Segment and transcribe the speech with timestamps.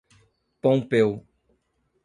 [0.63, 1.11] Pompéu